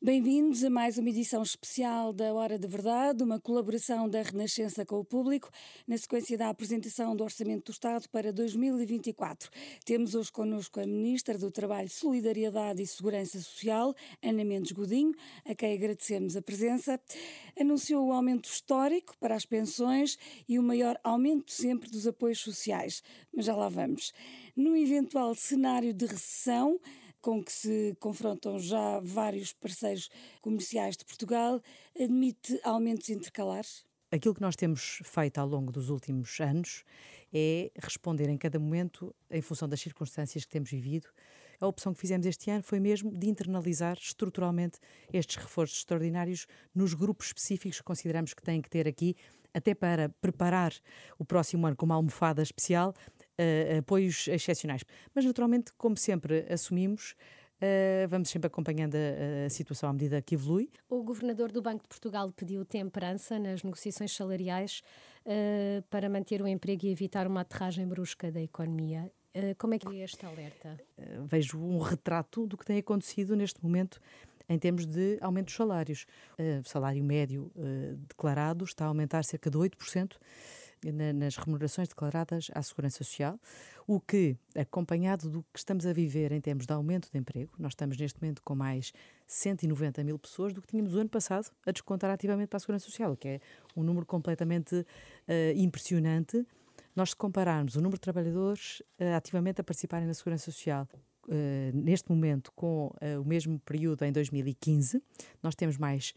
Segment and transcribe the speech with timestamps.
[0.00, 5.00] Bem-vindos a mais uma edição especial da Hora da Verdade, uma colaboração da Renascença com
[5.00, 5.50] o público,
[5.88, 9.50] na sequência da apresentação do Orçamento do Estado para 2024.
[9.84, 15.12] Temos hoje connosco a Ministra do Trabalho, Solidariedade e Segurança Social, Ana Mendes Godinho,
[15.44, 17.00] a quem agradecemos a presença.
[17.58, 20.16] Anunciou o aumento histórico para as pensões
[20.48, 23.02] e o maior aumento sempre dos apoios sociais.
[23.34, 24.12] Mas já lá vamos.
[24.54, 26.78] No eventual cenário de recessão,
[27.28, 30.08] com que se confrontam já vários parceiros
[30.40, 31.60] comerciais de Portugal,
[31.94, 33.84] admite aumentos intercalares?
[34.10, 36.84] Aquilo que nós temos feito ao longo dos últimos anos
[37.30, 41.06] é responder em cada momento em função das circunstâncias que temos vivido.
[41.60, 44.78] A opção que fizemos este ano foi mesmo de internalizar estruturalmente
[45.12, 49.14] estes reforços extraordinários nos grupos específicos que consideramos que têm que ter aqui,
[49.52, 50.72] até para preparar
[51.18, 52.94] o próximo ano com uma almofada especial
[53.38, 54.82] uh, apoios excepcionais.
[55.14, 57.14] Mas, naturalmente, como sempre assumimos,
[57.58, 60.70] Uh, vamos sempre acompanhando a, a, situação à medida que evolui.
[60.88, 64.80] O governador do Banco de Portugal pediu temperança nas negociações salariais
[65.26, 69.10] uh, para manter o emprego e evitar uma aterragem brusca da economia.
[69.34, 70.78] Uh, como é que é este alerta?
[71.26, 74.00] vejo um retrato do que tem acontecido neste momento
[74.48, 76.06] em termos de aumento dos salários.
[76.64, 77.52] o salário médio
[78.08, 80.16] declarado está a aumentar cerca de 8%
[81.18, 83.38] nas remunerações declaradas à Segurança Social,
[83.86, 87.72] o que, acompanhado do que estamos a viver em termos de aumento de emprego, nós
[87.72, 88.92] estamos neste momento com mais
[89.26, 92.84] 190 mil pessoas do que tínhamos o ano passado a descontar ativamente para a Segurança
[92.84, 93.40] Social, o que é
[93.76, 94.84] um número completamente uh,
[95.56, 96.46] impressionante.
[96.94, 100.88] Nós, se compararmos o número de trabalhadores uh, ativamente a participarem na Segurança Social
[101.30, 105.02] Uh, neste momento com uh, o mesmo período em 2015,
[105.42, 106.14] nós temos mais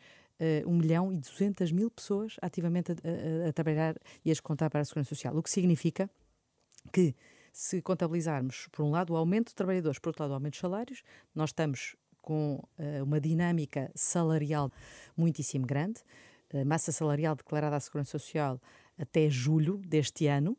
[0.66, 2.96] uh, 1 milhão e 200 mil pessoas ativamente a,
[3.46, 5.38] a, a trabalhar e a descontar para a Segurança Social.
[5.38, 6.10] O que significa
[6.92, 7.16] que,
[7.54, 10.62] se contabilizarmos, por um lado, o aumento de trabalhadores, por outro lado, o aumento dos
[10.62, 11.04] salários,
[11.36, 14.72] nós estamos com uh, uma dinâmica salarial
[15.16, 16.02] muitíssimo grande.
[16.54, 18.60] A massa salarial declarada à Segurança Social
[18.98, 20.58] até julho deste ano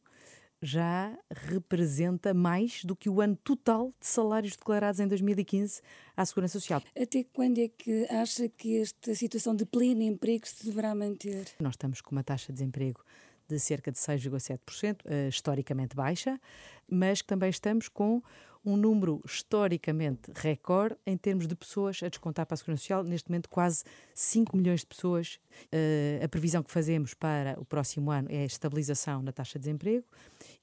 [0.62, 5.82] já representa mais do que o ano total de salários declarados em 2015
[6.16, 6.80] à Segurança Social.
[6.96, 11.46] Até quando é que acha que esta situação de pleno emprego se deverá manter?
[11.60, 13.04] Nós estamos com uma taxa de desemprego
[13.48, 16.40] de cerca de 6,7%, uh, historicamente baixa,
[16.88, 18.22] mas que também estamos com
[18.64, 23.28] um número historicamente recorde em termos de pessoas a descontar para a Segurança Social, neste
[23.28, 23.84] momento quase
[24.14, 25.38] 5 milhões de pessoas.
[25.64, 29.64] Uh, a previsão que fazemos para o próximo ano é a estabilização na taxa de
[29.64, 30.04] desemprego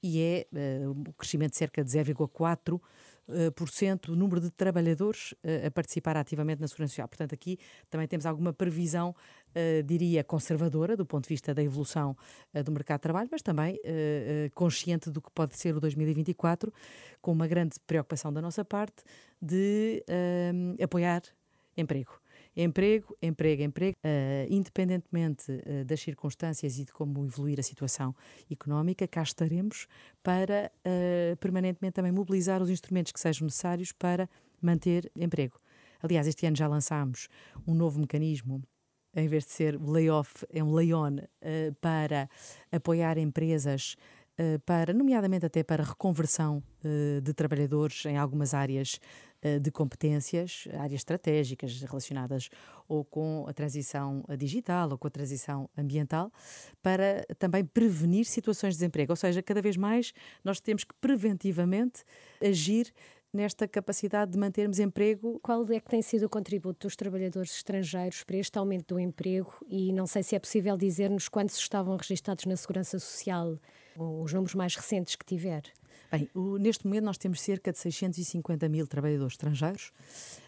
[0.02, 2.80] e é uh, o crescimento de cerca de 0,4%
[4.08, 5.34] o número de trabalhadores
[5.66, 7.08] a participar ativamente na Segurança Social.
[7.08, 7.58] Portanto, aqui
[7.88, 9.14] também temos alguma previsão
[9.50, 12.16] Uh, diria, conservadora do ponto de vista da evolução
[12.64, 13.80] do mercado de trabalho, mas também
[14.54, 16.72] consciente do que pode ser o 2024,
[17.20, 19.02] com uma grande preocupação da nossa parte
[19.42, 20.04] de
[20.80, 21.22] apoiar
[21.76, 22.19] emprego.
[22.56, 23.96] Emprego, emprego, emprego,
[24.48, 25.44] independentemente
[25.86, 28.14] das circunstâncias e de como evoluir a situação
[28.50, 29.86] económica, cá estaremos
[30.22, 30.72] para
[31.38, 34.28] permanentemente também mobilizar os instrumentos que sejam necessários para
[34.60, 35.60] manter emprego.
[36.02, 37.28] Aliás, este ano já lançámos
[37.66, 38.62] um novo mecanismo
[39.14, 42.28] em vez de ser layoff, é um lay-on uh, para
[42.70, 43.96] apoiar empresas,
[44.38, 49.00] uh, para, nomeadamente até para reconversão uh, de trabalhadores em algumas áreas
[49.60, 52.50] de competências, áreas estratégicas relacionadas
[52.88, 56.32] ou com a transição digital ou com a transição ambiental,
[56.82, 59.12] para também prevenir situações de desemprego.
[59.12, 60.12] Ou seja, cada vez mais
[60.44, 62.04] nós temos que preventivamente
[62.42, 62.92] agir
[63.32, 65.38] nesta capacidade de mantermos emprego.
[65.40, 69.54] Qual é que tem sido o contributo dos trabalhadores estrangeiros para este aumento do emprego
[69.68, 73.56] e não sei se é possível dizer-nos quantos estavam registados na Segurança Social,
[73.96, 75.62] os números mais recentes que tiver?
[76.10, 79.92] Bem, o, neste momento nós temos cerca de 650 mil trabalhadores estrangeiros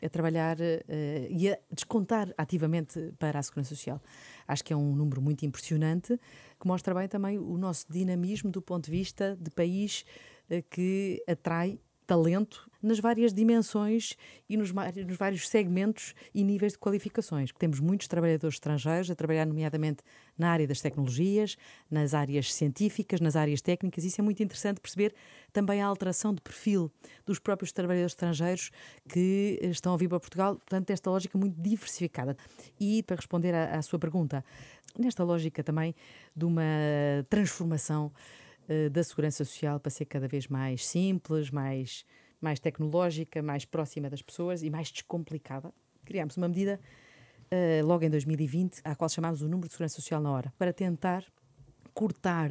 [0.04, 4.02] a trabalhar uh, e a descontar ativamente para a Segurança Social.
[4.48, 6.18] Acho que é um número muito impressionante,
[6.60, 10.04] que mostra bem também o nosso dinamismo do ponto de vista de país
[10.50, 14.16] uh, que atrai talento nas várias dimensões
[14.48, 17.52] e nos, nos, vários segmentos e níveis de qualificações.
[17.56, 20.02] Temos muitos trabalhadores estrangeiros a trabalhar, nomeadamente,
[20.36, 21.56] na área das tecnologias,
[21.88, 24.04] nas áreas científicas, nas áreas técnicas.
[24.04, 25.14] Isso é muito interessante perceber
[25.52, 26.90] também a alteração de perfil
[27.24, 28.70] dos próprios trabalhadores estrangeiros
[29.08, 32.36] que estão a vir para Portugal, portanto, esta lógica muito diversificada.
[32.80, 34.44] E, para responder à, à sua pergunta,
[34.98, 35.94] nesta lógica também
[36.34, 36.62] de uma
[37.30, 38.12] transformação
[38.68, 42.04] eh, da segurança social para ser cada vez mais simples, mais
[42.42, 45.72] mais tecnológica, mais próxima das pessoas e mais descomplicada.
[46.04, 46.80] Criámos uma medida
[47.52, 50.72] uh, logo em 2020, à qual chamámos o número de segurança social na hora, para
[50.72, 51.24] tentar
[51.94, 52.50] cortar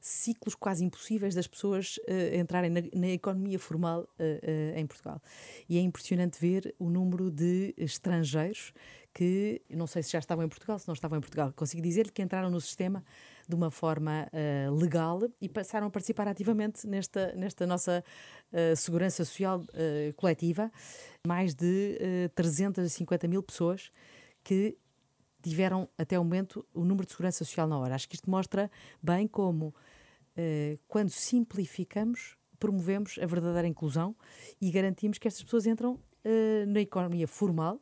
[0.00, 5.20] ciclos quase impossíveis das pessoas uh, entrarem na, na, economia formal uh, uh, em Portugal.
[5.68, 8.72] E é impressionante ver o número de estrangeiros
[9.14, 12.10] que, não sei se já estavam em Portugal, se não estavam em Portugal, consigo dizer-lhe
[12.10, 13.04] que entraram no sistema
[13.48, 14.28] de uma forma
[14.78, 18.04] legal e passaram a participar ativamente nesta, nesta nossa
[18.76, 19.64] segurança social
[20.16, 20.70] coletiva.
[21.26, 23.90] Mais de 350 mil pessoas
[24.42, 24.76] que
[25.42, 27.94] tiveram até o momento o número de segurança social na hora.
[27.94, 28.70] Acho que isto mostra
[29.02, 29.74] bem como
[30.36, 34.16] eh, quando simplificamos, promovemos a verdadeira inclusão
[34.60, 37.80] e garantimos que estas pessoas entram uh, na economia formal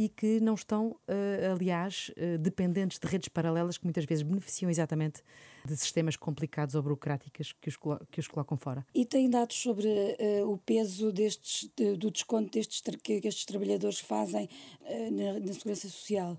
[0.00, 4.70] e que não estão, uh, aliás, uh, dependentes de redes paralelas que muitas vezes beneficiam
[4.70, 5.22] exatamente
[5.62, 7.76] de sistemas complicados ou burocráticos que os,
[8.10, 8.86] que os colocam fora.
[8.94, 14.00] E tem dados sobre uh, o peso destes, de, do desconto destes, que estes trabalhadores
[14.00, 14.48] fazem
[15.12, 16.38] na, na, Segurança Social?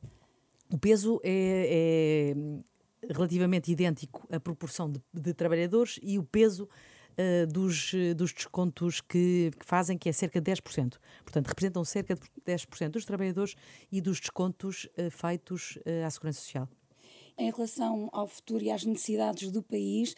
[0.74, 6.68] O peso é, é relativamente idêntico a proporção de, de trabalhadores e o peso
[7.21, 10.97] uh, dos, dos descontos que, que, fazem, que é cerca de 10%.
[11.23, 13.56] Portanto, representam cerca de 10% dos trabalhadores
[13.91, 16.68] e dos descontos uh, feitos uh, à Segurança Social.
[17.38, 20.13] Em relação ao futuro e às necessidades do país,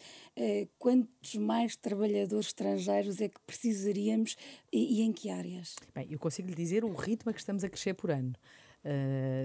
[0.78, 4.36] quantos mais trabalhadores estrangeiros é que precisaríamos
[4.70, 5.76] e, e em que áreas?
[5.94, 8.34] Bem, eu consigo lhe dizer o ritmo a que estamos a crescer por ano.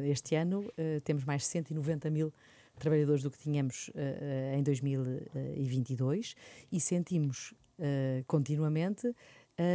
[0.10, 0.66] este ano
[1.06, 2.34] temos mais 190 mil
[2.80, 6.36] trabalhadores do que tínhamos uh, em 2022
[6.72, 9.14] e sentimos uh, continuamente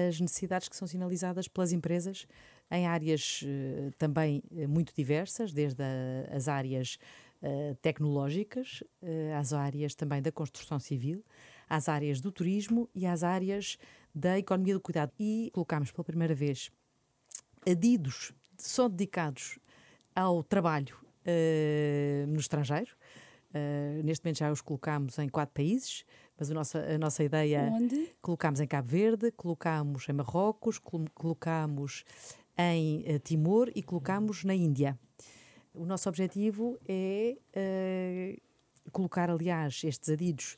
[0.08, 2.26] as necessidades que são sinalizadas pelas empresas
[2.70, 6.98] em áreas uh, também muito diversas, desde a, as áreas
[7.82, 8.82] tecnológicas,
[9.38, 11.22] às áreas também da construção civil,
[11.68, 13.76] às áreas do turismo e às áreas
[14.14, 15.12] da economia do cuidado.
[15.20, 16.70] E colocámos pela primeira vez
[17.68, 19.58] adidos só dedicados
[20.14, 22.91] ao trabalho uh, no estrangeiro.
[23.55, 26.05] Uh, neste momento já os colocamos em quatro países,
[26.37, 27.71] mas a nossa, a nossa ideia.
[27.73, 28.12] Onde?
[28.21, 30.81] Colocámos em Cabo Verde, colocámos em Marrocos,
[31.15, 32.05] colocámos
[32.59, 34.99] em uh, Timor e colocámos na Índia.
[35.73, 40.56] O nosso objetivo é uh, colocar, aliás, estes adidos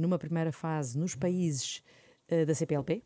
[0.00, 1.82] numa primeira fase nos países
[2.46, 3.02] da CPLP,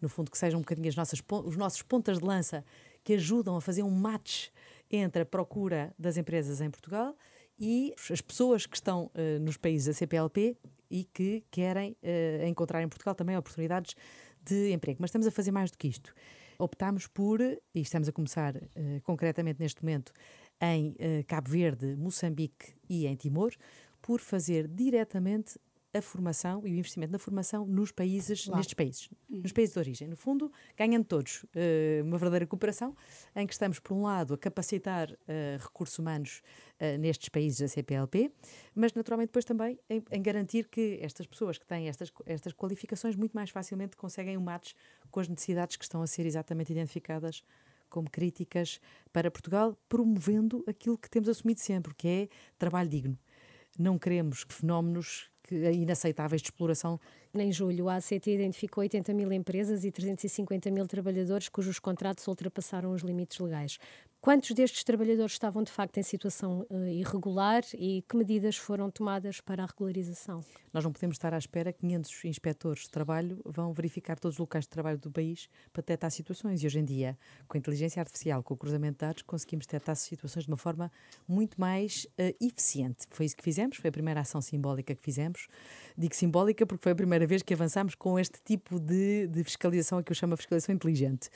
[0.00, 2.64] no fundo, que sejam um bocadinho as nossas, os nossos pontas de lança
[3.04, 4.48] que ajudam a fazer um match
[4.92, 7.16] entre a procura das empresas em Portugal
[7.58, 10.56] e as pessoas que estão uh, nos países da CPLP
[10.90, 13.94] e que querem uh, encontrar em Portugal também oportunidades
[14.44, 14.98] de emprego.
[15.00, 16.14] Mas estamos a fazer mais do que isto.
[16.58, 20.12] Optámos por, e estamos a começar uh, concretamente neste momento,
[20.60, 20.94] em
[21.26, 23.52] Cabo Verde, Moçambique e em Timor,
[24.00, 25.58] por fazer diretamente
[25.94, 29.42] a formação e o investimento na formação nos países, nestes países, uhum.
[29.42, 30.08] nos países de origem.
[30.08, 32.96] No fundo, ganhando todos uh, uma verdadeira cooperação,
[33.36, 35.16] em que estamos, por um lado, a capacitar uh,
[35.60, 36.42] recursos humanos
[36.80, 38.32] uh, nestes países da CPLP,
[38.74, 43.14] mas naturalmente depois também em, em, garantir que estas pessoas que têm estas, estas qualificações
[43.14, 44.72] muito mais facilmente conseguem um match
[45.10, 47.42] com as necessidades que estão a ser exatamente identificadas
[47.90, 48.80] como críticas
[49.12, 52.28] para Portugal, promovendo aquilo que temos assumido sempre, que é
[52.58, 53.18] trabalho digno.
[53.78, 56.98] Não queremos fenómenos inaceitáveis de exploração.
[57.34, 62.92] Em julho, a ACT identificou 80 mil empresas e 350 mil trabalhadores cujos contratos ultrapassaram
[62.92, 63.78] os limites legais.
[64.22, 69.40] Quantos destes trabalhadores estavam de facto em situação uh, irregular e que medidas foram tomadas
[69.40, 70.44] para a regularização?
[70.72, 74.38] Nós não podemos estar à espera que 500 inspectores de trabalho vão verificar todos os
[74.38, 76.62] locais de trabalho do país para detectar situações.
[76.62, 79.96] E hoje em dia, com a inteligência artificial, com o cruzamento de dados, conseguimos detectar
[79.96, 80.92] situações de uma forma
[81.26, 83.08] muito mais uh, eficiente.
[83.10, 85.48] Foi isso que fizemos, foi a primeira ação simbólica que fizemos.
[85.98, 89.98] Digo simbólica porque foi a primeira vez que avançámos com este tipo de, de fiscalização,
[89.98, 91.28] a que eu chamo de fiscalização inteligente.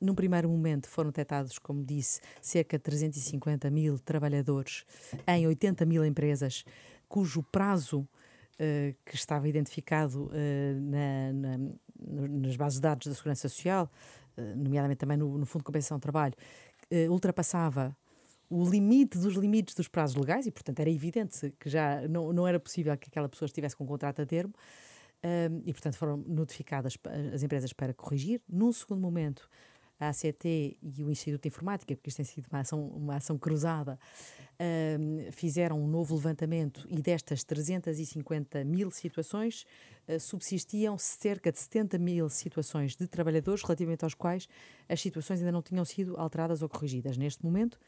[0.00, 4.84] Num primeiro momento foram detectados, como disse, cerca de 350 mil trabalhadores
[5.26, 6.64] em 80 mil empresas,
[7.08, 13.48] cujo prazo uh, que estava identificado uh, na, na, nas bases de dados da Segurança
[13.48, 13.90] Social,
[14.36, 16.34] uh, nomeadamente também no, no, Fundo de Compensação de Trabalho,
[17.10, 17.96] ultrapassava
[18.48, 22.46] o limite dos limites dos prazos legais e, portanto, era evidente que já não, não
[22.46, 24.54] era possível que aquela pessoa estivesse com um contrato a termo.
[25.64, 26.96] e, portanto, foram notificadas
[27.34, 28.40] as empresas para corrigir.
[28.48, 29.50] Num segundo momento,
[29.98, 33.38] a ACT e o Instituto de Informática, porque isto tem sido uma ação, uma ação
[33.38, 33.98] cruzada,
[34.60, 39.66] uh, fizeram um novo levantamento e destas 350 mil situações
[40.08, 44.48] uh, subsistiam cerca de 70 mil situações de trabalhadores relativamente aos quais
[44.88, 47.16] as situações ainda não tinham sido alteradas ou corrigidas.
[47.16, 47.78] Neste momento,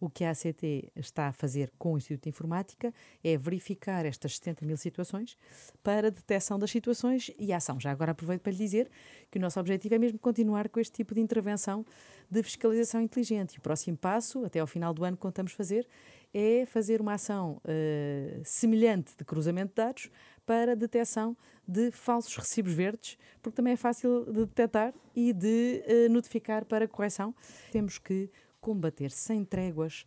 [0.00, 2.92] O que a ACT está a fazer com o Instituto de Informática
[3.24, 5.36] é verificar estas 70 mil situações
[5.82, 7.80] para detecção das situações e ação.
[7.80, 8.90] Já agora aproveito para lhe dizer
[9.30, 11.84] que o nosso objetivo é mesmo continuar com este tipo de intervenção
[12.30, 13.54] de fiscalização inteligente.
[13.54, 15.86] E o próximo passo, até ao final do ano, contamos fazer,
[16.34, 20.10] é fazer uma ação uh, semelhante de cruzamento de dados
[20.44, 21.36] para detecção
[21.66, 26.86] de falsos recibos verdes, porque também é fácil de detectar e de uh, notificar para
[26.86, 27.34] correção.
[27.72, 28.30] Temos que
[28.66, 30.04] combater sem tréguas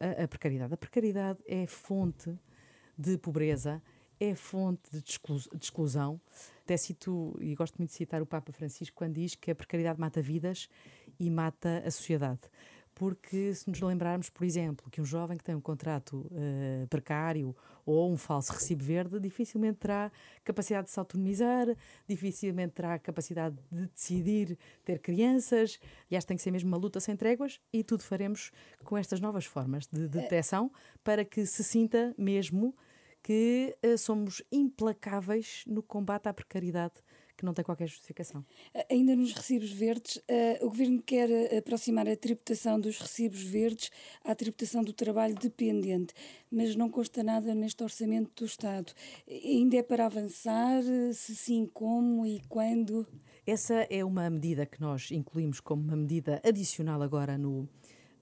[0.00, 0.72] a, a precariedade.
[0.72, 2.34] A precariedade é fonte
[2.96, 3.82] de pobreza,
[4.18, 6.18] é fonte de, de exclusão.
[6.64, 10.00] Até cito, e gosto muito de citar o Papa Francisco, quando diz que a precariedade
[10.00, 10.66] mata vidas
[11.18, 12.40] e mata a sociedade
[13.00, 17.56] porque se nos lembrarmos, por exemplo, que um jovem que tem um contrato uh, precário
[17.86, 20.12] ou um falso recibo verde dificilmente terá
[20.44, 21.66] capacidade de se autonomizar,
[22.06, 25.80] dificilmente terá capacidade de decidir ter crianças.
[26.10, 28.52] E acho que tem que ser mesmo uma luta sem tréguas e tudo faremos
[28.84, 30.70] com estas novas formas de detecção
[31.02, 32.76] para que se sinta mesmo
[33.22, 36.96] que uh, somos implacáveis no combate à precariedade
[37.40, 38.44] que não tem qualquer justificação.
[38.90, 43.90] Ainda nos recibos verdes, uh, o Governo quer aproximar a tributação dos recibos verdes
[44.22, 46.12] à tributação do trabalho dependente,
[46.50, 48.92] mas não consta nada neste orçamento do Estado.
[49.26, 50.82] Ainda é para avançar?
[51.14, 53.06] Se sim, como e quando?
[53.46, 57.66] Essa é uma medida que nós incluímos como uma medida adicional agora no,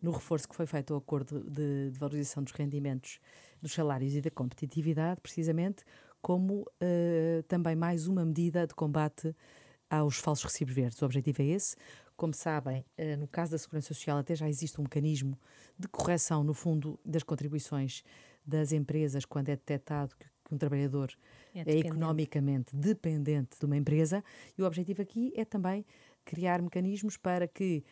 [0.01, 3.19] no reforço que foi feito ao acordo de, de valorização dos rendimentos,
[3.61, 5.85] dos salários e da competitividade, precisamente
[6.21, 9.35] como uh, também mais uma medida de combate
[9.89, 11.01] aos falsos recibos verdes.
[11.01, 11.77] O objetivo é esse.
[12.17, 15.39] Como sabem, uh, no caso da Segurança Social, até já existe um mecanismo
[15.79, 18.03] de correção, no fundo, das contribuições
[18.45, 21.13] das empresas quando é detectado que, que um trabalhador
[21.55, 24.25] é, é economicamente dependente de uma empresa.
[24.57, 25.85] E o objetivo aqui é também
[26.25, 27.85] criar mecanismos para que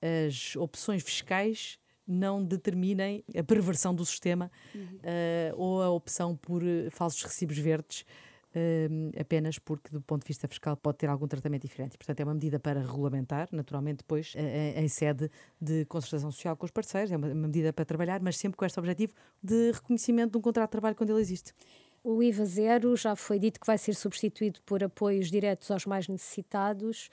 [0.00, 1.78] as opções fiscais
[2.10, 8.04] não determinem a perversão do sistema uh, ou a opção por uh, falsos recibos verdes.
[8.50, 11.96] Uh, apenas porque, do ponto de vista fiscal, pode ter algum tratamento diferente.
[11.96, 14.34] Portanto, é uma medida para regulamentar, naturalmente, depois,
[14.74, 18.36] em sede de concertação social com os parceiros, é uma, uma medida para trabalhar, mas
[18.36, 21.54] sempre com este objetivo de reconhecimento de um contrato de trabalho quando ele existe.
[22.02, 26.08] O IVA zero já foi dito que vai ser substituído por apoios diretos aos mais
[26.08, 27.08] necessitados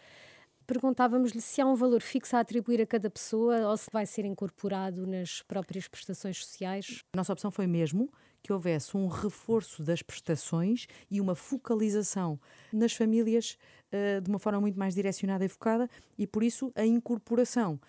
[0.67, 4.25] perguntávamos-lhe se há um valor fixo a atribuir a cada pessoa ou se vai ser
[4.25, 7.03] incorporado nas próprias prestações sociais.
[7.13, 8.11] A nossa opção foi mesmo
[8.43, 12.39] que houvesse um reforço das prestações e uma focalização
[12.71, 13.57] nas famílias
[13.91, 17.79] uh, de uma forma muito mais direcionada e focada e, por isso, a incorporação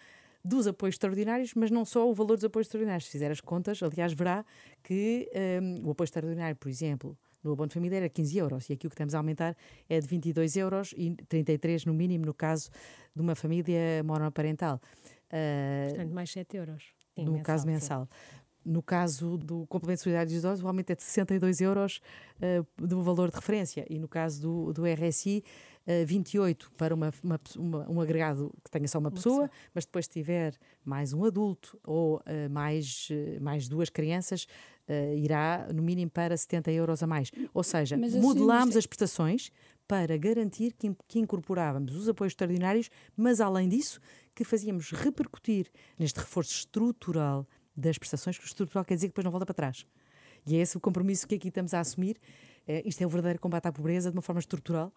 [0.44, 3.06] dos apoios extraordinários, mas não só o valor dos apoios extraordinários.
[3.06, 4.44] Se fizer as contas, aliás, verá
[4.82, 5.28] que
[5.60, 8.72] um, eh, o apoio extraordinário, por exemplo, no abono de família era 15 euros e
[8.72, 9.56] aqui o que temos a aumentar
[9.88, 12.70] é de 22 euros e 33 no mínimo no caso
[13.14, 14.80] de uma família monoparental.
[15.28, 16.84] Uh, Portanto, mais 7 euros.
[17.16, 18.08] No mensal, caso mensal.
[18.10, 18.38] Sim.
[18.64, 22.00] No caso do complemento de solidariedade dos idosos, o aumento é de 62 euros
[22.36, 25.42] uh, do valor de referência e no caso do, do RSI,
[25.86, 29.50] uh, 28 para uma, uma, uma, um agregado que tenha só uma, uma pessoa, pessoa,
[29.74, 30.54] mas depois tiver
[30.84, 33.08] mais um adulto ou uh, mais,
[33.40, 34.46] mais duas crianças,
[34.88, 37.30] uh, irá no mínimo para 70 euros a mais.
[37.52, 39.50] Ou seja, modelámos as prestações
[39.86, 44.00] para garantir que, que incorporávamos os apoios extraordinários, mas além disso,
[44.34, 49.30] que fazíamos repercutir neste reforço estrutural das prestações, que estrutural quer dizer que depois não
[49.30, 49.86] volta para trás.
[50.46, 52.18] E é esse o compromisso que aqui estamos a assumir.
[52.66, 54.92] É, isto é o verdadeiro combate à pobreza de uma forma estrutural.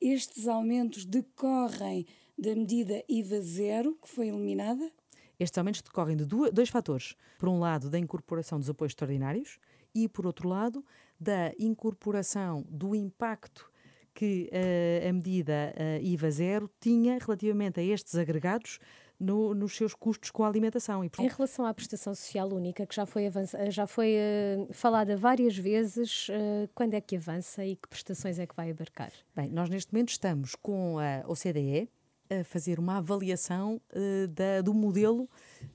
[0.00, 2.06] Estes aumentos decorrem
[2.38, 4.90] da medida IVA zero, que foi eliminada?
[5.38, 7.14] Estes aumentos decorrem de dois fatores.
[7.38, 9.58] Por um lado, da incorporação dos apoios extraordinários
[9.94, 10.84] e, por outro lado,
[11.18, 13.70] da incorporação do impacto
[14.14, 18.78] que uh, a medida uh, IVA zero tinha relativamente a estes agregados
[19.18, 21.04] no, nos seus custos com a alimentação.
[21.04, 25.16] E, Em relação à prestação social única, que já foi, avança, já foi uh, falada
[25.16, 29.12] várias vezes, uh, quando é que avança e que prestações é que vai abarcar?
[29.34, 31.88] Bem, nós neste momento estamos com a OCDE,
[32.30, 35.28] a fazer uma avaliação uh, da, do modelo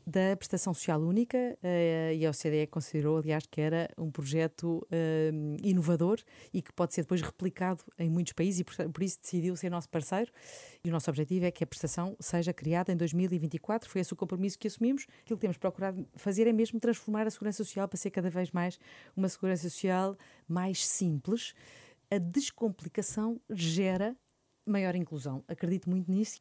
[0.06, 5.58] da prestação social única uh, e a OCDE considerou, aliás, que era um projeto uh,
[5.64, 6.20] inovador
[6.54, 9.70] e que pode ser depois replicado em muitos países e por, por, isso decidiu ser
[9.70, 10.32] nosso parceiro
[10.84, 14.16] e o nosso objetivo é que a prestação seja criada em 2024, foi esse o
[14.16, 15.06] compromisso que assumimos.
[15.24, 18.52] Aquilo que temos procurado fazer é mesmo transformar a segurança social para ser cada vez
[18.52, 18.80] mais
[19.16, 20.18] uma segurança social
[20.48, 21.54] mais simples.
[22.10, 24.16] A descomplicação gera
[24.72, 25.44] maior inclusão.
[25.48, 26.40] Acredito muito nisso.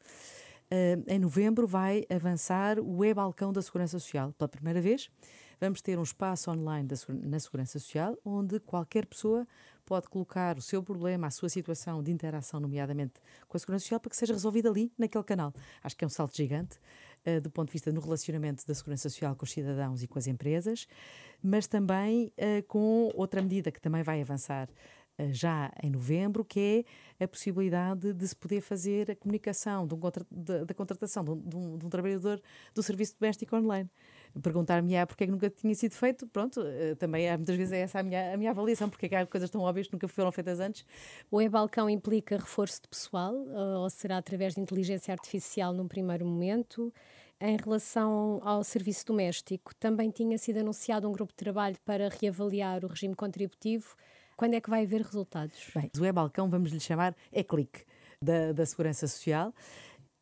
[0.71, 4.31] Uh, em novembro vai avançar o e-balcão da Segurança Social.
[4.37, 5.09] Pela primeira vez,
[5.59, 9.45] vamos ter um espaço online da, na Segurança Social onde qualquer pessoa
[9.85, 13.15] pode colocar o seu problema, a sua situação de interação, nomeadamente
[13.49, 15.53] com a Segurança Social, para que seja resolvido ali, naquele canal.
[15.83, 16.79] Acho que é um salto gigante.
[17.23, 20.17] Uh, do ponto de vista no relacionamento da segurança social com os cidadãos e com
[20.17, 20.87] as empresas,
[21.43, 24.67] mas também uh, com outra medida que também vai avançar
[25.31, 26.85] já em novembro, que
[27.19, 31.31] é a possibilidade de se poder fazer a comunicação um contra, de, da contratação de
[31.31, 32.41] um, de, um, trabalhador
[32.73, 33.89] do serviço doméstico online
[34.41, 37.73] perguntar-me ah, porque é que nunca tinha sido feito, pronto, eh, também é, muitas vezes
[37.73, 39.93] é essa a minha, a minha avaliação, porque é que há coisas tão óbvias que
[39.93, 40.85] nunca foram feitas antes.
[41.29, 46.93] O e-balcão implica reforço de pessoal ou será através de inteligência artificial num primeiro momento?
[47.43, 52.85] Em relação ao serviço doméstico, também tinha sido anunciado um grupo de trabalho para reavaliar
[52.85, 53.95] o regime contributivo.
[54.41, 55.69] Quando é que vai haver resultados?
[55.75, 57.85] Bem, o e-balcão, vamos lhe chamar, é clique
[58.19, 59.53] da, da Segurança Social.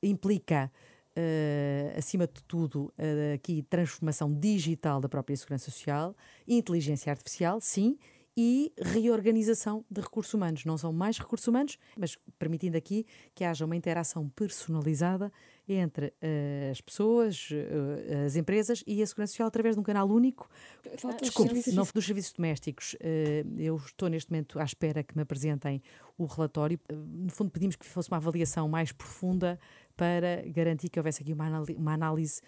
[0.03, 0.69] Implica
[1.17, 6.15] Uh, acima de tudo, uh, aqui transformação digital da própria segurança social,
[6.47, 7.97] inteligência artificial, sim,
[8.41, 10.63] e reorganização de recursos humanos.
[10.63, 13.05] Não são mais recursos humanos, mas permitindo aqui
[13.36, 15.29] que haja uma interação personalizada
[15.67, 20.08] entre uh, as pessoas, uh, as empresas e a Segurança Social através de um canal
[20.10, 20.50] único.
[20.98, 22.93] Falta Desculpe, não dos serviços domésticos.
[22.93, 25.81] Uh, eu estou neste momento à espera que me apresentem
[26.17, 26.79] o relatório.
[26.89, 29.60] no fundo, pedimos que fosse uma avaliação mais profunda
[29.98, 32.41] para garantir que houvesse aqui uma, análise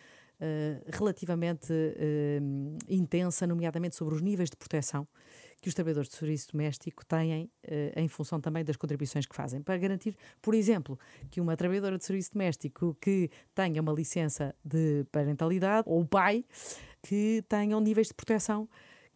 [0.88, 1.72] relativamente
[2.90, 5.08] intensa, nomeadamente sobre os níveis de proteção
[5.62, 7.50] que os trabalhadores de serviço doméstico têm uh,
[7.96, 11.00] em função também das contribuições que fazem, para garantir, por exemplo,
[11.30, 16.44] que uma trabalhadora de serviço doméstico que tenha uma licença de parentalidade ou o pai
[17.04, 18.68] que tenham níveis de proteção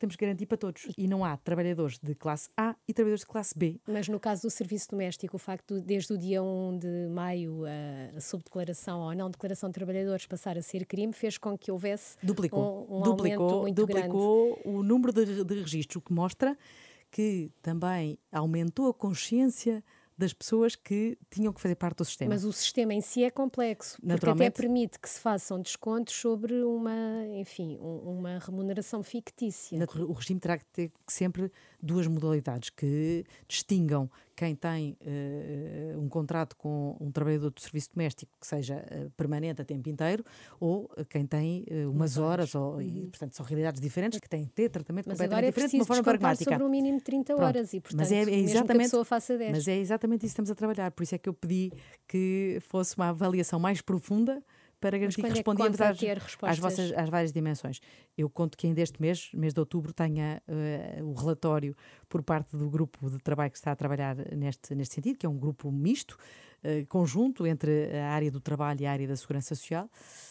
[0.06, 0.88] temos que garantir para todos.
[0.98, 3.80] E não há trabalhadores de classe A e trabalhadores de classe B.
[3.88, 7.64] Mas no caso do serviço doméstico, o facto de, desde o dia 1 de maio
[7.66, 11.72] a, subdeclaração ou a não declaração de trabalhadores passar a ser crime fez com que
[11.72, 14.78] houvesse duplicou, um, um duplicou, muito duplicou grande.
[14.78, 16.58] o número de, de registro, o que mostra
[17.12, 19.84] que também aumentou a consciência
[20.18, 22.30] das pessoas que tinham que fazer parte do sistema.
[22.34, 26.64] Mas o sistema em si é complexo, porque até permite que se façam descontos sobre
[26.64, 29.78] uma, enfim, um, uma remuneração fictícia.
[30.08, 31.52] O regime terá que ter sempre
[31.86, 38.32] duas modalidades que distingam quem tem uh, um contrato com um trabalhador do serviço doméstico
[38.40, 40.26] que seja uh, permanente a tempo inteiro
[40.60, 43.10] ou quem tem uh, umas horas, ou, e, uhum.
[43.10, 45.86] portanto, são realidades diferentes que têm que ter tratamento mas completamente é diferente de uma
[45.86, 46.52] forma pragmática.
[46.52, 47.48] sobre um mínimo de 30 Pronto.
[47.48, 49.52] horas e, portanto, mas é, é exatamente, a pessoa faça 10.
[49.52, 51.72] Mas é exatamente isso que estamos a trabalhar, por isso é que eu pedi
[52.08, 54.44] que fosse uma avaliação mais profunda
[54.86, 57.80] para garantir que respondíamos é que às, às, vossas, às várias dimensões.
[58.16, 61.76] Eu conto que ainda este mês, mês de outubro, tenha uh, o relatório
[62.08, 65.30] por parte do grupo de trabalho que está a trabalhar neste, neste sentido, que é
[65.30, 66.16] um grupo misto,
[66.64, 69.90] uh, conjunto entre a área do trabalho e a área da segurança social,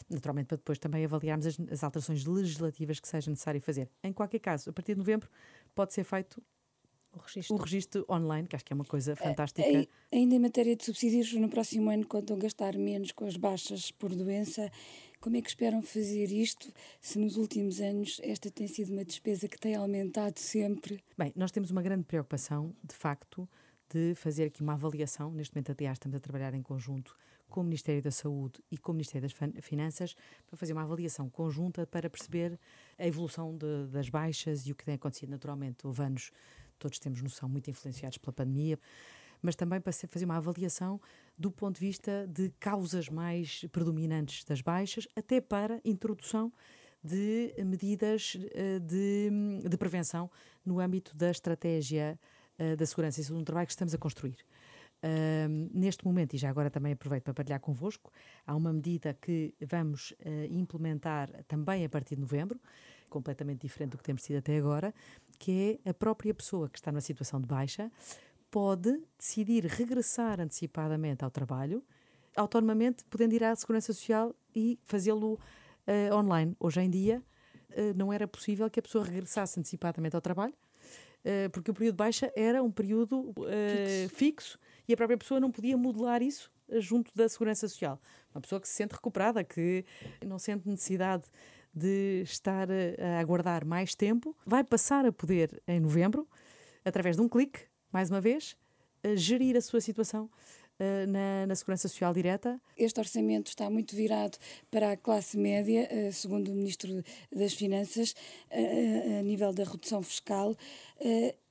[0.09, 3.91] naturalmente para depois também avaliarmos as, as alterações legislativas que seja necessário fazer.
[4.05, 5.29] Em qualquer caso, a partir de novembro,
[5.75, 6.41] pode ser feito
[7.15, 7.57] o registro.
[7.57, 9.67] o registro online, que acho que é uma coisa é, fantástica.
[9.67, 13.37] É, ainda em matéria de subsídios, no próximo ano, quando vão gastar menos com as
[13.37, 14.71] baixas por doença,
[15.21, 19.49] como é que esperam fazer isto se nos últimos anos esta tem sido uma despesa
[19.49, 21.03] que tem aumentado sempre?
[21.17, 23.49] Bem, nós temos uma grande preocupação, de facto,
[23.89, 25.33] de fazer aqui uma avaliação.
[25.33, 27.17] Neste momento, aliás, estamos a trabalhar em conjunto
[27.49, 31.31] com o Ministério da Saúde e com o Ministério das Finanças para fazer uma avaliação
[31.31, 32.59] conjunta para perceber
[32.99, 35.31] a evolução de, das baixas e o que tem acontecido.
[35.31, 36.33] Naturalmente, houve anos
[36.85, 38.79] todos temos noção, muito influenciados pela pandemia,
[39.41, 41.01] mas também para fazer uma avaliação
[41.37, 46.53] do ponto de vista de causas mais predominantes das baixas, até para introdução
[47.03, 49.31] de medidas eh, de,
[49.67, 50.31] de prevenção
[50.65, 52.19] no âmbito da estratégia
[52.59, 54.37] eh, da segurança e saúde no trabalho que estamos a construir.
[55.05, 58.11] Uh, neste momento, e já agora também aproveito para partilhar convosco,
[58.47, 62.59] há uma medida que vamos uh, implementar também a partir de novembro,
[63.11, 64.95] completamente diferente do que temos tido até agora,
[65.39, 67.93] que é a própria pessoa que está numa situação de baixa
[68.51, 71.85] pode decidir regressar antecipadamente ao trabalho,
[72.35, 76.57] autonomamente, podendo ir à Segurança Social e fazê-lo uh, online.
[76.59, 77.23] Hoje em dia,
[77.97, 80.55] não era possível que a pessoa regressasse antecipadamente ao trabalho,
[81.51, 83.35] porque o período de baixa era um período
[84.09, 84.15] fixo.
[84.15, 88.01] fixo e a própria pessoa não podia modelar isso junto da segurança social.
[88.35, 89.85] Uma pessoa que se sente recuperada, que
[90.25, 91.25] não sente necessidade
[91.73, 96.29] de estar a aguardar mais tempo, vai passar a poder, em novembro,
[96.85, 97.61] através de um clique,
[97.93, 98.57] mais uma vez,
[99.17, 100.31] gerir a sua situação
[101.09, 102.61] na, na, Segurança Social Direta?
[102.77, 104.39] Este orçamento está muito virado
[104.71, 108.15] para a classe média, segundo o Ministro das Finanças,
[108.51, 110.57] a nível da redução fiscal.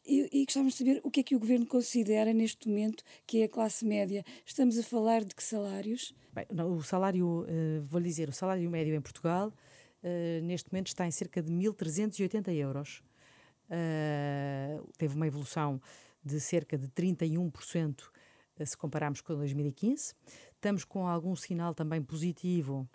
[0.05, 3.41] E, e gostávamos de saber o que é que o Governo considera neste momento que
[3.41, 4.23] é a classe média.
[4.45, 6.13] Estamos a falar de que salários?
[6.33, 10.87] Bem, não, o salário, uh, vou-lhe dizer, o salário médio em Portugal uh, neste momento
[10.87, 13.01] está em cerca de 1.380 euros.
[13.69, 15.81] Uh, teve uma evolução
[16.23, 18.01] de cerca de 31%
[18.65, 20.13] se compararmos com 2015.
[20.55, 22.87] Estamos com algum sinal também positivo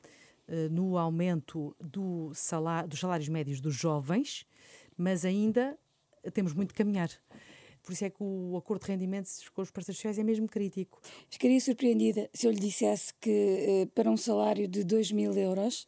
[0.71, 4.47] no aumento do salário, dos salários médios dos jovens,
[4.97, 5.77] mas ainda
[6.31, 7.11] temos muito de caminhar.
[7.83, 11.01] Por isso é que o acordo de rendimentos com os parceiros sociais é mesmo crítico.
[11.31, 15.87] Ficaria surpreendida se eu lhe dissesse que eh, para um salário de 2 mil euros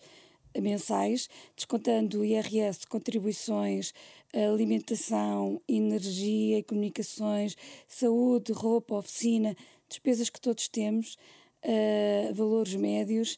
[0.59, 3.93] mensais, descontando IRS, contribuições,
[4.33, 9.57] alimentação, energia, comunicações, saúde, roupa, oficina,
[9.89, 11.17] despesas que todos temos,
[11.65, 13.37] uh, valores médios,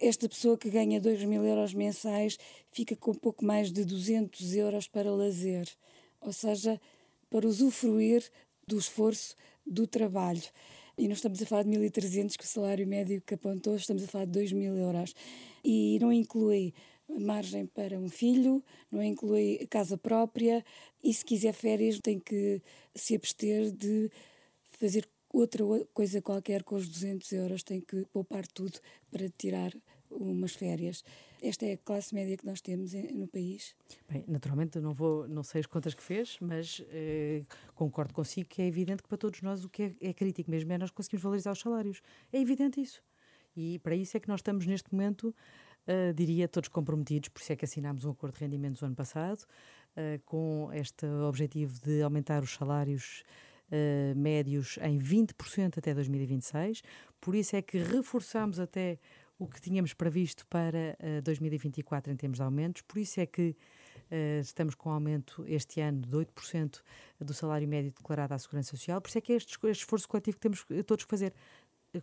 [0.00, 2.38] esta pessoa que ganha 2 mil euros mensais
[2.72, 5.66] fica com pouco mais de 200 euros para lazer.
[6.24, 6.80] Ou seja,
[7.30, 8.24] para usufruir
[8.66, 10.42] do esforço do trabalho.
[10.96, 14.06] E não estamos a falar de 1.300, que o salário médio que apontou, estamos a
[14.06, 15.14] falar de 2.000 euros.
[15.64, 16.72] E não inclui
[17.08, 20.64] margem para um filho, não inclui casa própria,
[21.02, 22.62] e se quiser férias tem que
[22.94, 24.10] se abster de
[24.78, 28.78] fazer outra coisa qualquer com os 200 euros, tem que poupar tudo
[29.10, 29.72] para tirar
[30.10, 31.04] umas férias.
[31.44, 33.76] Esta é a classe média que nós temos no país.
[34.08, 37.42] Bem, naturalmente, não vou, não sei as contas que fez, mas eh,
[37.74, 40.72] concordo consigo que é evidente que para todos nós o que é, é crítico mesmo
[40.72, 42.00] é nós conseguimos valorizar os salários.
[42.32, 43.02] É evidente isso.
[43.54, 45.34] E para isso é que nós estamos neste momento,
[45.86, 48.96] uh, diria, todos comprometidos, por isso é que assinámos um acordo de rendimentos no ano
[48.96, 53.22] passado, uh, com este objetivo de aumentar os salários
[53.68, 56.82] uh, médios em 20% até 2026.
[57.20, 58.98] Por isso é que reforçamos até
[59.38, 63.26] o que tínhamos previsto para uh, eh, 2024 em termos de aumentos, por isso é
[63.26, 63.56] que
[64.10, 66.80] uh, estamos com aumento este ano de 8%
[67.20, 70.08] do salário médio declarado à Segurança Social, por isso é que é este, este esforço
[70.08, 71.34] coletivo que temos todos que fazer.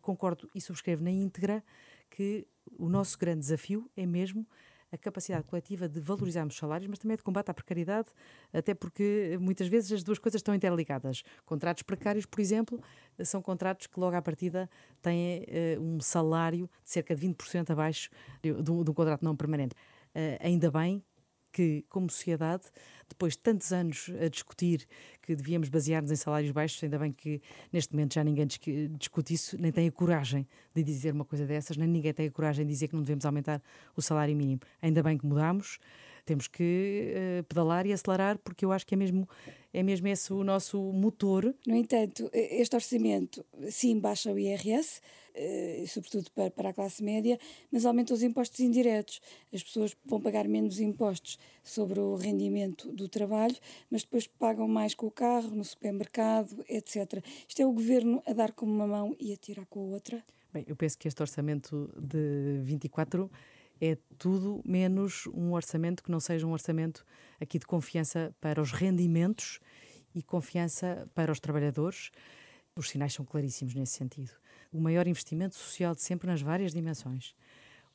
[0.01, 1.61] Concordo e subscrevo na íntegra
[2.09, 4.47] que o nosso grande desafio é mesmo
[4.91, 8.09] a capacidade coletiva de valorizarmos os salários, mas também de combate à precariedade,
[8.51, 11.23] até porque muitas vezes as duas coisas estão interligadas.
[11.45, 12.81] Contratos precários, por exemplo,
[13.23, 14.69] são contratos que logo à partida
[15.01, 15.45] têm
[15.77, 18.09] uh, um salário de cerca de 20% abaixo
[18.41, 19.75] de, de, um, de um contrato não permanente.
[20.13, 21.03] Uh, ainda bem
[21.51, 22.63] que, como sociedade,
[23.07, 24.87] depois de tantos anos a discutir
[25.21, 28.47] que devíamos basear-nos em salários baixos, ainda bem que neste momento já ninguém
[28.97, 32.31] discute isso, nem tem a coragem de dizer uma coisa dessas, nem ninguém tem a
[32.31, 33.61] coragem de dizer que não devemos aumentar
[33.95, 34.61] o salário mínimo.
[34.81, 35.77] Ainda bem que mudamos
[36.25, 39.27] temos que uh, pedalar e acelerar, porque eu acho que é mesmo,
[39.73, 41.53] é mesmo esse o nosso motor.
[41.65, 45.01] No entanto, este orçamento, sim, baixa o IRS, uh,
[45.33, 47.39] eh, sobretudo para, para a classe média,
[47.71, 49.21] mas aumenta os impostos indiretos.
[49.53, 53.55] As pessoas vão pagar menos impostos sobre o rendimento do trabalho,
[53.89, 57.23] mas depois pagam mais com o carro, no supermercado, etc.
[57.47, 60.23] Isto é o governo a dar com uma mão e a tirar com a outra?
[60.53, 63.31] Bem, eu penso que este orçamento de 24
[63.81, 67.03] é tudo menos um orçamento que não seja um orçamento
[67.39, 69.59] aqui de confiança para os rendimentos
[70.13, 72.11] e confiança para os trabalhadores.
[72.75, 74.31] Os sinais são claríssimos nesse sentido.
[74.71, 77.33] O maior investimento social de sempre nas várias dimensões.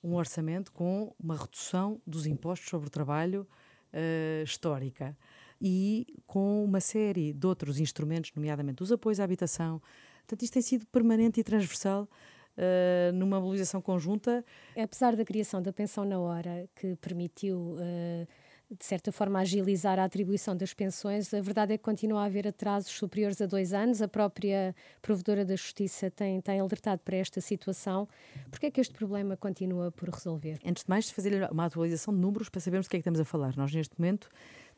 [0.02, 3.46] Um orçamento com uma redução dos impostos sobre o trabalho
[3.92, 5.16] uh, histórica
[5.60, 9.80] e com uma série de outros instrumentos, nomeadamente os apoios à habitação.
[10.18, 12.08] Portanto, isto tem sido permanente e transversal
[12.56, 14.44] uh, numa mobilização conjunta.
[14.76, 17.76] Apesar da criação da pensão na hora, que permitiu.
[17.78, 18.26] Uh,
[18.68, 21.32] de certa forma, agilizar a atribuição das pensões.
[21.32, 24.02] A verdade é que continua a haver atrasos superiores a dois anos.
[24.02, 28.08] A própria Provedora da Justiça tem, tem alertado para esta situação.
[28.50, 30.58] Por que é que este problema continua por resolver?
[30.66, 33.20] Antes de mais, fazer uma atualização de números para sabermos do que é que estamos
[33.20, 33.56] a falar.
[33.56, 34.28] Nós, neste momento,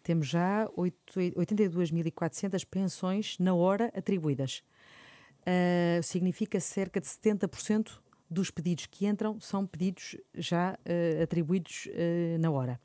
[0.02, 4.62] temos já 82.400 pensões na hora atribuídas
[5.48, 12.38] uh, significa cerca de 70% dos pedidos que entram são pedidos já uh, atribuídos uh,
[12.38, 12.78] na hora.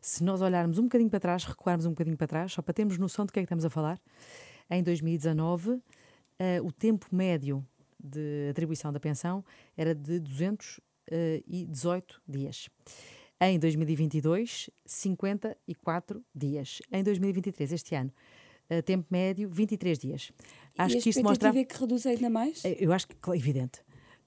[0.00, 2.98] Se nós olharmos um bocadinho para trás, recuarmos um bocadinho para trás, só para termos
[2.98, 3.98] noção do que é que estamos a falar,
[4.68, 5.80] em 2019
[6.62, 7.64] o tempo médio
[7.98, 9.42] de atribuição da pensão
[9.76, 12.68] era de 218 dias.
[13.40, 16.82] Em 2022, 54 dias.
[16.92, 18.12] Em 2023, este ano,
[18.84, 20.32] tempo médio, 23 dias.
[20.76, 21.48] Acho e que isso mostra.
[21.48, 22.64] é que reduz ainda mais?
[22.64, 23.80] Eh, eu acho que é evidente.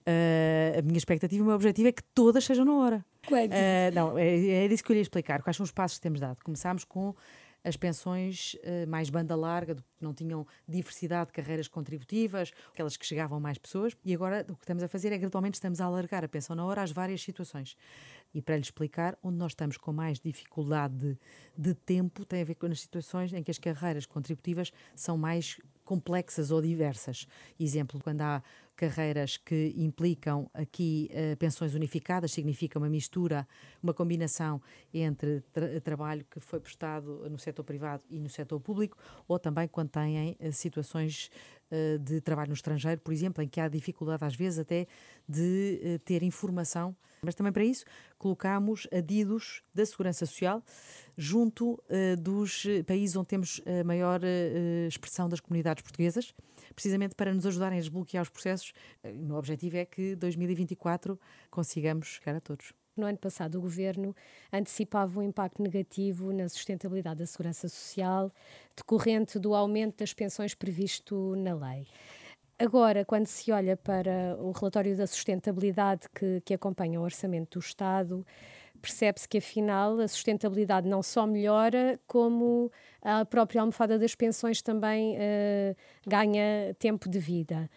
[0.07, 3.05] Uh, a minha expectativa e o meu objetivo é que todas sejam na hora.
[3.27, 3.51] Quando?
[3.51, 5.41] Uh, não, é, é disso que eu ia explicar.
[5.41, 6.41] Quais são os passos que temos dado?
[6.43, 7.13] Começámos com
[7.61, 13.05] as pensões uh, mais banda larga, que não tinham diversidade de carreiras contributivas, aquelas que
[13.05, 15.85] chegavam a mais pessoas, e agora o que estamos a fazer é gradualmente estamos a
[15.85, 17.75] alargar a pensão na hora às várias situações.
[18.33, 21.17] E para lhe explicar, onde nós estamos com mais dificuldade de,
[21.57, 25.59] de tempo tem a ver com as situações em que as carreiras contributivas são mais
[25.83, 27.27] complexas ou diversas.
[27.57, 28.43] Exemplo, quando há
[28.77, 33.45] carreiras que implicam aqui uh, pensões unificadas, significa uma mistura,
[33.81, 34.61] uma combinação
[34.93, 38.95] entre tra trabalho que foi prestado no setor privado e no setor público,
[39.27, 41.31] ou também quando têm uh, situações
[41.71, 44.85] uh, de trabalho no estrangeiro, por exemplo, em que há dificuldade às vezes até
[45.27, 46.95] de ter informação.
[47.19, 47.83] Mas também para isso
[48.19, 50.63] colocamos adidos da Segurança Social
[51.17, 51.81] junto
[52.19, 54.21] dos países onde temos a maior
[54.87, 56.31] expressão das comunidades portuguesas
[56.77, 58.71] precisamente para nos ajudarem a desbloquear os processos.
[59.03, 62.71] O meu objetivo é que 2024 consigamos chegar a todos.
[62.95, 64.15] No ano passado, o governo
[64.53, 68.31] antecipava um impacto negativo na sustentabilidade da segurança social,
[68.75, 71.87] decorrente do aumento das pensões previsto na lei.
[72.59, 77.63] Agora, quando se olha para o relatório da sustentabilidade que, que acompanha o orçamento do
[77.63, 78.25] Estado,
[78.77, 85.15] percebe-se que afinal a sustentabilidade não só melhora, como a própria almofada das pensões também
[85.15, 87.69] uh, ganha tempo de vida.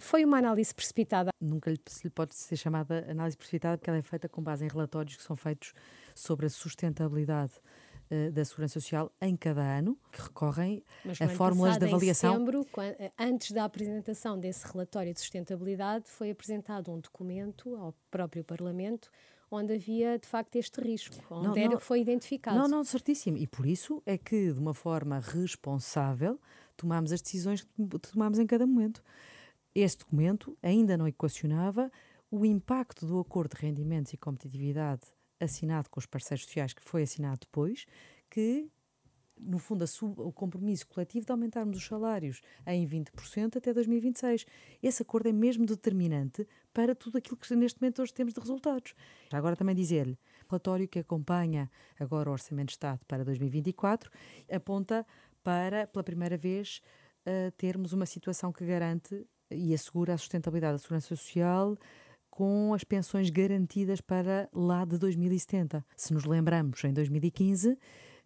[0.00, 1.30] Foi uma análise precipitada?
[1.40, 4.68] Nunca lhe, lhe pode ser chamada análise precipitada porque ela é feita com base em
[4.68, 5.74] relatórios que são feitos
[6.14, 7.52] sobre a sustentabilidade
[8.10, 10.82] uh, da Segurança Social em cada ano, que recorrem
[11.20, 12.30] a fórmulas passado, de avaliação.
[12.30, 17.94] Em setembro, eh, antes da apresentação desse relatório de sustentabilidade, foi apresentado um documento ao
[18.10, 19.10] próprio Parlamento
[19.52, 22.56] onde havia de facto este risco, onde não, era, foi identificado.
[22.56, 23.36] Não, não, certíssimo.
[23.36, 26.40] E por isso é que, de uma forma responsável,
[26.76, 29.02] tomámos as decisões que tomámos em cada momento.
[29.74, 31.90] Este documento ainda não equacionava
[32.30, 35.02] o impacto do acordo de rendimentos e competitividade
[35.38, 37.84] assinado com os parceiros sociais, que foi assinado depois,
[38.30, 38.70] que
[39.38, 44.46] no fundo, sub, o compromisso coletivo de aumentarmos os salários em 20% até 2026.
[44.82, 48.94] Esse acordo é mesmo determinante para tudo aquilo que neste momento hoje temos de resultados.
[49.32, 54.10] Agora também dizer-lhe, o relatório que acompanha agora o Orçamento de Estado para 2024
[54.50, 55.06] aponta
[55.42, 56.80] para, pela primeira vez,
[57.26, 61.76] uh, termos uma situação que garante e assegura a sustentabilidade da segurança social
[62.30, 65.84] com as pensões garantidas para lá de 2070.
[65.94, 67.78] Se nos lembramos, em 2015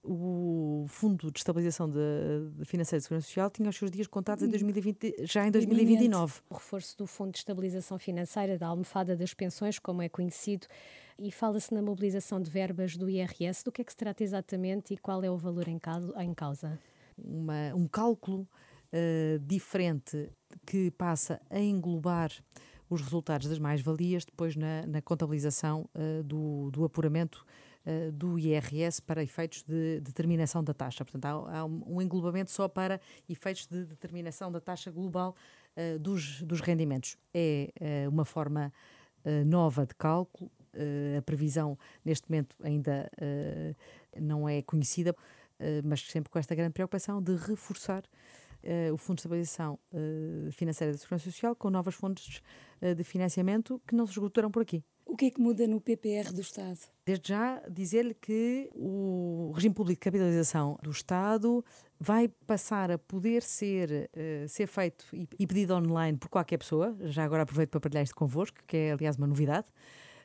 [0.07, 1.99] o Fundo de Estabilização de,
[2.57, 6.41] de Financeira de Segurança Social tinha os seus dias contados em 2020, já em 2029.
[6.49, 10.67] O reforço do Fundo de Estabilização Financeira, da almofada das pensões, como é conhecido,
[11.19, 13.65] e fala-se na mobilização de verbas do IRS.
[13.65, 16.79] Do que é que se trata exatamente e qual é o valor em, causa?
[17.19, 18.49] Uma, um cálculo
[18.93, 20.31] uh, diferente
[20.65, 22.31] que passa a englobar
[22.89, 27.45] os resultados das mais-valias depois na, na contabilização uh, do, do apuramento
[27.87, 31.05] uh, do IRS para efeitos de determinação da taxa.
[31.05, 35.35] Portanto, há, há um englobamento só para efeitos de determinação da taxa global
[35.77, 37.17] uh, dos, dos rendimentos.
[37.33, 37.71] É
[38.11, 38.73] uma forma
[39.45, 40.49] nova de cálculo.
[41.19, 43.11] a previsão, neste momento, ainda
[44.17, 45.13] não é conhecida,
[45.83, 48.05] mas sempre com esta grande preocupação de reforçar
[48.67, 52.43] uh, o Fundo de Estabilização uh, Financeira da Segurança Social com novas fontes
[52.83, 54.85] uh, de financiamento que não se esgotarão por aqui.
[55.09, 56.81] O que é que muda no PPR do Estado?
[57.07, 61.65] Desde já dizer-lhe que o regime público de capitalização do Estado
[61.99, 66.95] vai passar a poder ser, uh, ser feito e, e, pedido online por qualquer pessoa.
[67.05, 69.69] Já agora aproveito para partilhar isto convosco, que é aliás uma novidade.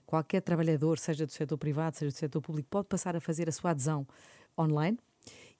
[0.03, 3.51] Qualquer trabalhador, seja do setor privado, seja do setor público, pode passar a fazer a
[3.51, 4.05] sua adesão
[4.57, 4.97] online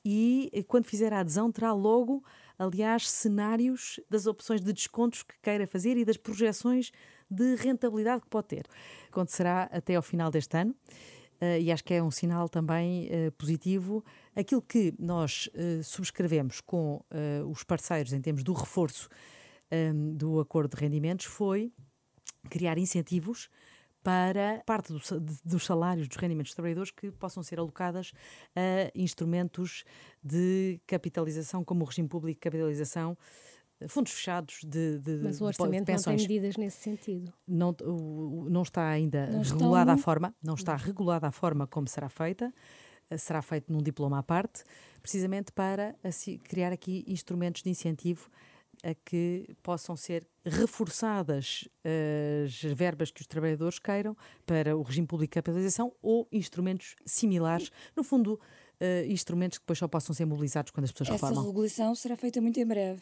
[0.04, 2.24] e quando fizer a adesão terá logo
[2.66, 6.92] aliás, cenários das opções de descontos que queira fazer e das projeções
[7.32, 8.66] de rentabilidade que pode ter.
[9.10, 10.76] Acontecerá até ao final deste ano.
[11.42, 14.06] Uh, e acho que é um sinal também uh, positivo.
[14.36, 17.04] Aquilo que nós uh, subscrevemos com
[17.50, 19.10] os parceiros em termos do reforço
[19.72, 21.72] um, do acordo de rendimentos foi
[22.50, 23.50] criar incentivos
[24.04, 25.00] para parte do,
[25.46, 28.12] dos salários dos rendimentos dos trabalhadores que possam ser alocadas
[28.56, 29.84] a instrumentos
[30.24, 33.18] de capitalização, como o regime público de capitalização,
[33.88, 36.22] fundos fechados de, de Mas o orçamento de pensões.
[36.22, 37.34] não tem medidas nesse sentido.
[37.48, 37.76] Não,
[38.50, 39.94] não está ainda não regulada estão...
[39.94, 42.54] a forma, não está regulada a forma como será feita,
[43.18, 44.64] será feito num diploma à parte,
[45.02, 45.96] precisamente para
[46.44, 48.30] criar aqui instrumentos de incentivo
[48.84, 51.68] a que possam ser reforçadas
[52.46, 54.16] as verbas que os trabalhadores queiram
[54.46, 58.40] para o regime público de capitalização ou instrumentos similares, no fundo,
[58.82, 61.44] uh, instrumentos que depois só possam ser mobilizados quando as pessoas Essa reformam.
[61.44, 63.02] Essa regulação será feita muito em breve.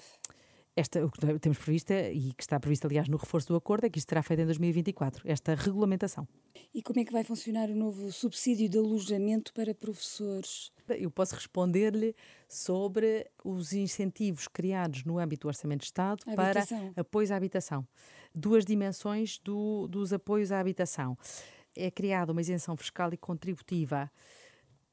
[0.80, 3.84] Esta, o que temos previsto é, e que está previsto, aliás, no reforço do acordo,
[3.84, 6.26] é que isto será feito em 2024, esta regulamentação.
[6.74, 10.72] E como é que vai funcionar o novo subsídio de alojamento para professores?
[10.88, 12.16] Eu posso responder-lhe
[12.48, 16.64] sobre os incentivos criados no âmbito do Orçamento de Estado para
[16.96, 17.86] apoios à habitação.
[18.34, 21.18] Duas dimensões do, dos apoios à habitação.
[21.76, 24.10] É criada uma isenção fiscal e contributiva,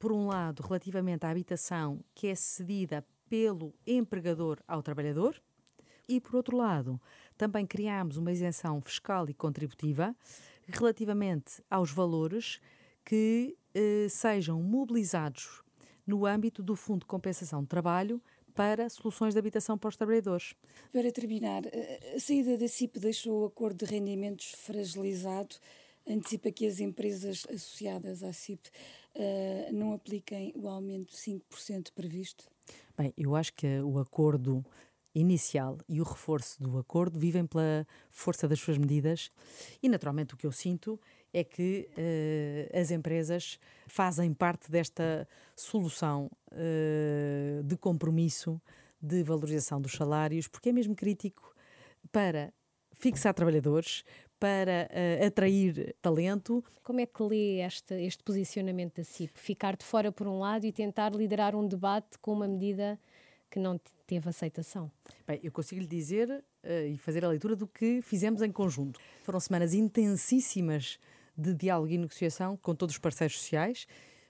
[0.01, 5.41] por um lado, relativamente à habitação que é cedida pelo empregador ao trabalhador,
[6.09, 7.01] e, por outro lado,
[7.37, 10.15] também criámos uma isenção fiscal e contributiva
[10.69, 12.61] relativamente aos valores
[13.05, 15.63] que eh, sejam mobilizados
[16.07, 18.21] no âmbito do Fundo de Compensação de Trabalho
[18.55, 20.55] para soluções de habitação para os trabalhadores.
[20.91, 21.63] Para terminar,
[22.15, 25.57] a saída da CIP deixou o acordo de rendimentos fragilizado.
[26.09, 32.49] Antecipa que as empresas associadas à CIP uh, não apliquem o aumento de 5% previsto?
[32.97, 34.65] Bem, eu acho que o acordo
[35.17, 39.31] inicial e o reforço do acordo vivem pela força das suas medidas
[39.83, 41.01] e, naturalmente, o que eu sinto
[41.33, 48.61] é que uh, as empresas fazem parte desta solução uh, de compromisso
[49.01, 51.55] de valorização dos salários, porque é mesmo crítico
[52.13, 52.53] para
[52.93, 54.05] fixar trabalhadores,
[54.39, 56.63] para uh, atrair talento.
[56.83, 59.39] Como é que lê este, este posicionamento da CIP?
[59.39, 62.99] Ficar de fora por um lado e tentar liderar um debate com uma medida
[63.51, 64.91] que não teve aceitação?
[65.27, 69.01] Bem, eu consigo lhe dizer uh, e fazer a leitura do que fizemos em conjunto.
[69.23, 70.99] Foram semanas intensíssimas
[71.37, 73.87] de diálogo e negociação com todos os parceiros sociais.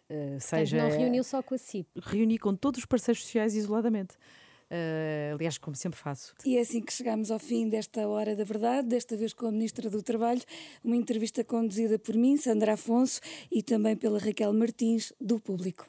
[0.08, 1.88] Uh, seja, Portanto, não reuniu só com a CIP?
[2.00, 4.16] Reuni com todos os parceiros sociais isoladamente.
[4.68, 6.34] Uh, aliás, como sempre faço.
[6.44, 9.52] E é assim que chegamos ao fim desta Hora da Verdade, desta vez com a
[9.52, 10.42] Ministra do Trabalho,
[10.82, 15.88] uma entrevista conduzida por mim, Sandra Afonso, e também pela Raquel Martins, do Público.